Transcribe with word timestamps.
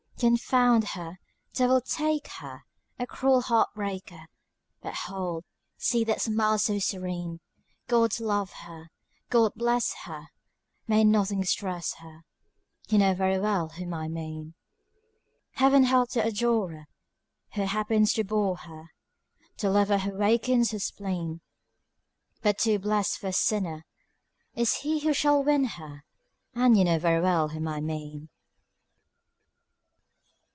Confound 0.21 0.89
her! 0.89 1.17
devil 1.53 1.81
take 1.81 2.27
her! 2.27 2.61
A 2.99 3.07
cruel 3.07 3.41
heart 3.41 3.69
breaker 3.73 4.27
But 4.79 4.93
hold! 4.93 5.43
see 5.77 6.03
that 6.03 6.21
smile 6.21 6.59
so 6.59 6.77
serene. 6.77 7.39
God 7.87 8.19
love 8.19 8.51
her! 8.67 8.91
God 9.31 9.53
bless 9.55 9.95
her! 10.05 10.27
May 10.87 11.03
nothing 11.05 11.41
distress 11.41 11.95
her! 11.95 12.21
You 12.87 12.99
know 12.99 13.15
very 13.15 13.39
well 13.39 13.69
whom 13.69 13.95
I 13.95 14.07
mean. 14.09 14.53
Heaven 15.53 15.85
help 15.85 16.11
the 16.11 16.23
adorer 16.23 16.85
Who 17.55 17.63
happens 17.63 18.13
to 18.13 18.23
bore 18.23 18.57
her, 18.57 18.91
The 19.57 19.71
lover 19.71 19.97
who 19.97 20.11
wakens 20.13 20.69
her 20.69 20.77
spleen; 20.77 21.41
But 22.43 22.59
too 22.59 22.77
blest 22.77 23.17
for 23.17 23.29
a 23.29 23.33
sinner 23.33 23.85
Is 24.53 24.71
he 24.81 24.99
who 24.99 25.13
shall 25.13 25.43
win 25.43 25.63
her, 25.63 26.03
And 26.53 26.77
you 26.77 26.83
know 26.83 26.99
very 26.99 27.21
well 27.23 27.49
whom 27.49 27.67
I 27.67 27.81
mean. 27.81 28.29